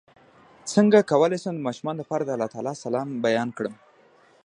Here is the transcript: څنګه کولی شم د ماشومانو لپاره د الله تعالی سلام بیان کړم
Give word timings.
څنګه 0.71 1.07
کولی 1.11 1.37
شم 1.43 1.53
د 1.59 1.65
ماشومانو 1.67 1.99
لپاره 2.01 2.23
د 2.23 2.29
الله 2.35 2.51
تعالی 2.53 2.73
سلام 2.85 3.07
بیان 3.25 3.49
کړم 3.57 3.73